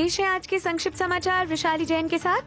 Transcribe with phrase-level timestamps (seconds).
[0.00, 2.40] पेश है आज के संक्षिप्त समाचार, विशाली जैन के साथ।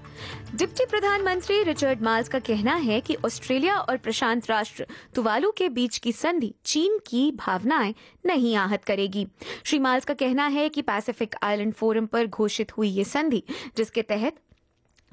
[0.55, 5.97] डिप्टी प्रधानमंत्री रिचर्ड माल्स का कहना है कि ऑस्ट्रेलिया और प्रशांत राष्ट्र तुवालू के बीच
[5.97, 7.93] की संधि चीन की भावनाएँ
[8.25, 9.27] नहीं आहत करेगी।
[9.63, 13.43] श्री माल्स का कहना है कि पैसिफिक आइलैंड फोरम पर घोषित हुई ये संधि,
[13.77, 14.35] जिसके तहत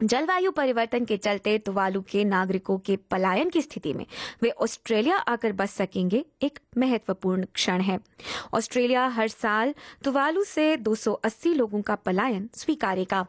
[0.02, 4.04] जलवायु परिवर्तन के चलते तुवालू के नागरिकों के पलायन की स्थिति में
[4.42, 7.98] वे ऑस्ट्रेलिया आकर बस सकेंगे एक महत्वपूर्ण क्षण है।
[8.54, 13.26] ऑस्ट्रेलिया हर साल तुवालू से 280 लोगों का पलायन स्वीकारेगा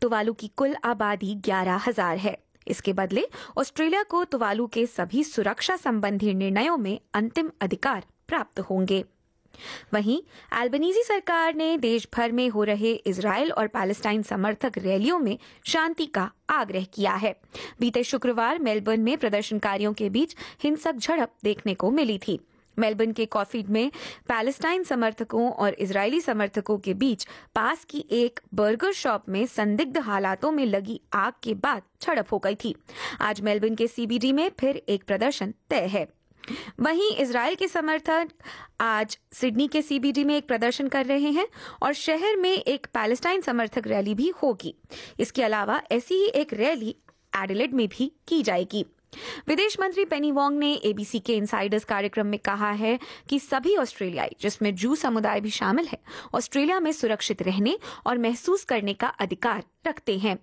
[0.00, 2.36] तुवालू की कुल आबादी ग्यारह हज़ार है।
[2.66, 3.26] इसके बदले
[3.58, 9.04] ऑस्ट्रेलिया को तुवालू के सभी सुरक्षा संबंधी निर्णयों में अंतिम अधिकार प्राप्त होंगे।
[9.94, 10.20] वहीं
[10.60, 16.06] एल्बनीजी सरकार ने देश भर में हो रहे इसराइल और पैलेस्टाइन समर्थक रैलियों में शांति
[16.06, 17.36] का आग्रह किया है।
[17.80, 22.40] बीते शुक्रवार मेलबर्न में प्रदर्शनकारियों के बीच हिंसक झड़प देखने को मिली थी।
[22.78, 23.90] मेलबर्न के कॉफीड में
[24.28, 30.52] पैलेस्टाइन समर्थकों और इजरायली समर्थकों के बीच पास की एक बर्गर शॉप में संदिग्ध हालातों
[30.52, 32.74] में लगी आग के बाद झड़प हो गई थी।
[33.20, 36.06] आज मेलबर्न के सीबीडी में फिर एक प्रदर्शन तय है।
[36.80, 38.28] वहीं इसराइल के समर्थक
[38.80, 41.46] आज सिडनी के सीबीडी में एक प्रदर्शन कर रहे हैं
[41.82, 44.74] और शहर में एक पैलेस्टाइन समर्थक रैली भी होगी।
[45.20, 46.96] इसके अलावा ऐसी ही एक रैली
[47.36, 48.86] एडिलेड में भी की जाएगी।
[49.48, 54.36] विदेश मंत्री पेनी वोंग ने एबीसी के इनसाइडर्स कार्यक्रम में कहा है कि सभी ऑस्ट्रेलियाई,
[54.40, 55.98] जिसमें जू समुदाय भी शामिल है,
[56.34, 60.38] ऑस्ट्रेलिया में सुरक्षित रहने और महसूस करने का अधिकार रखते हैं।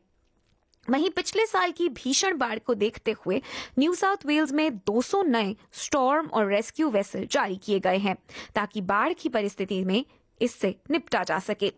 [0.89, 3.41] वहीं पिछले साल की भीषण बाढ़ को देखते हुए
[3.79, 8.15] न्यू साउथ वेल्स में 200 नए स्टॉर्म और रेस्क्यू वेसल जारी किए गए हैं
[8.55, 10.03] ताकि बाढ़ की परिस्थिति में
[10.41, 11.71] इससे निपटा जा सके।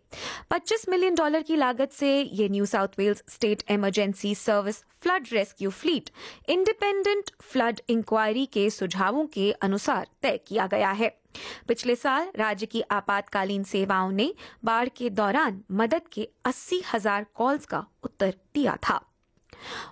[0.51, 5.69] 25 मिलियन डॉलर की लागत से ये New South Wales State Emergency Service flood rescue
[5.69, 6.09] fleet
[6.49, 11.22] independent flood inquiry के सुझावों के अनुसार तय किया गया है।
[11.67, 14.33] पिछले साल राज्य की आपातकालीन सेवाओं ने
[14.65, 19.01] बाढ़ के दौरान मदद के अस्सी हज़ार कॉल्स का उत्तर दिया था।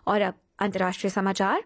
[0.07, 1.63] और अब अंतर्राष्ट्रीय समाचार।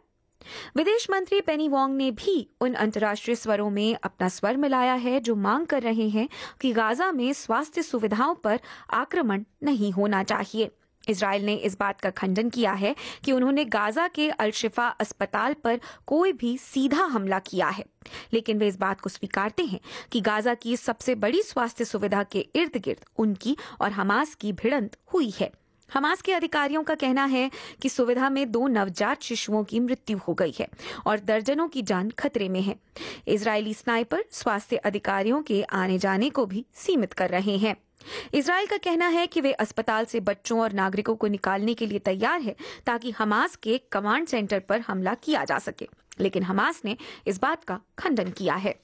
[0.75, 5.35] विदेश मंत्री पेनी वोंग ने भी उन अंतर्राष्ट्रीय स्वरों में अपना स्वर मिलाया है, जो
[5.35, 6.27] मांग कर रहे हैं
[6.61, 8.59] कि गाजा में स्वास्थ्य सुविधाओं पर
[8.93, 10.71] आक्रमण नहीं होना चाहिए।
[11.09, 15.79] इसराइल ने इस बात का खंडन किया है कि उन्होंने गाजा के अलशिफा अस्पताल पर
[16.07, 17.85] कोई भी सीधा हमला किया है।
[18.33, 19.79] लेकिन वे इस बात को स्वीकारते हैं
[20.11, 24.97] कि गाजा की सबसे बड़ी स्वास्थ्य सुविधा के इर्द गिर्द उनकी और हमास की भिड़ंत
[25.13, 25.51] हुई है।
[25.93, 27.51] हमास के अधिकारियों का कहना है
[27.81, 30.67] कि सुविधा में दो नवजात शिशुओं की मृत्यु हो गई है
[31.05, 32.75] और दर्जनों की जान खतरे में है।
[33.27, 37.75] इजरायली स्नाइपर स्वास्थ्य अधिकारियों के आने जाने को भी सीमित कर रहे हैं।
[38.33, 41.99] इसराइल का कहना है कि वे अस्पताल से बच्चों और नागरिकों को निकालने के लिए
[41.99, 45.87] तैयार है ताकि हमास के कमांड सेंटर पर हमला किया जा सके।
[46.19, 46.97] लेकिन हमास ने
[47.27, 48.79] इस बात का खंडन किया है।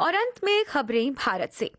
[0.00, 1.70] और अंत में खबरें भारत से।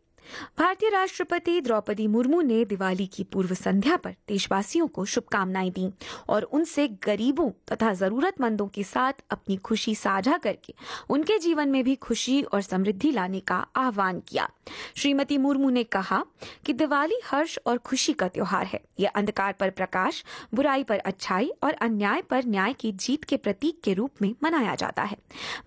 [0.59, 5.91] भारतीय राष्ट्रपति द्रौपदी मुर्मू ने दिवाली की पूर्व संध्या पर देशवासियों को शुभकामनाएँ दी
[6.29, 10.73] और उनसे गरीबों तथा जरूरतमंदों के साथ अपनी खुशी साझा करके
[11.09, 14.49] उनके जीवन में भी खुशी और समृद्धि लाने का आह्वान किया।
[14.97, 16.25] श्रीमती मुर्मू ने कहा
[16.65, 21.51] कि दिवाली हर्ष और खुशी का त्योहार है। यह अंधकार पर प्रकाश, बुराई पर अच्छाई
[21.63, 25.17] और अन्याय पर न्याय की जीत के प्रतीक के रूप में मनाया जाता है।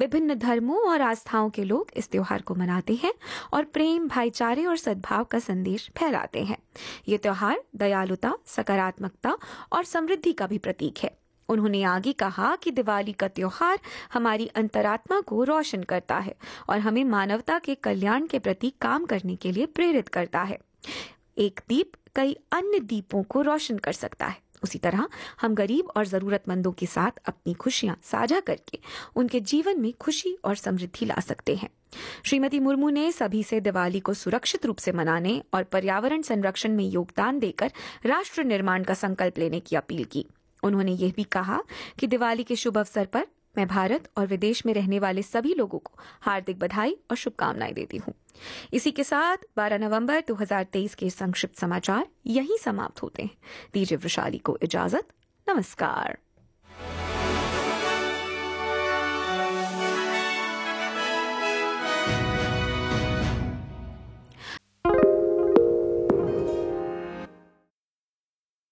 [0.01, 3.15] विभिन्न धर्मों और आस्थाओं के लोग इस त्योहार को मनाते हैं
[3.53, 6.57] और प्रेम, भाईचारा भाईचारे और सद्भाव का संदेश फैलाते हैं।
[7.09, 9.37] ये त्योहार दयालुता, सकारात्मकता
[9.73, 11.11] और समृद्धि का भी प्रतीक है।
[11.49, 13.79] उन्होंने आगे कहा कि दिवाली का त्योहार
[14.13, 16.35] हमारी अंतरात्मा को रोशन करता है
[16.69, 20.59] और हमें मानवता के कल्याण के प्रति काम करने के लिए प्रेरित करता है।
[21.39, 25.09] एक दीप कई अन्य दीपों को रोशन कर सकता है। उसी तरह
[25.41, 28.79] हम गरीब और जरूरतमंदों के साथ अपनी खुशियाँ साझा करके
[29.17, 31.69] उनके जीवन में खुशी और समृद्धि ला सकते हैं।
[32.25, 36.85] श्रीमती मुर्मू ने सभी से दिवाली को सुरक्षित रूप से मनाने और पर्यावरण संरक्षण में
[36.85, 37.73] योगदान देकर
[38.07, 40.27] राष्ट्र निर्माण का संकल्प लेने की अपील की।
[40.63, 41.63] उन्होंने यह भी कहा
[41.99, 43.27] कि दिवाली के शुभ अवसर पर
[43.59, 47.97] मैं भारत और विदेश में रहने वाले सभी लोगों को हार्दिक बधाई और शुभकामनाएँ देती
[47.97, 48.15] हूँ।
[48.73, 53.31] इसी के साथ 12 नवंबर 2023 के संक्षिप्त समाचार यहीं समाप्त होते हैं।
[53.75, 55.09] दीजिए वृशाली को इजाज़त।
[55.49, 56.19] नमस्कार।